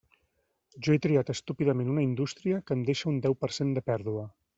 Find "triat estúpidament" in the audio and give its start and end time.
1.05-1.91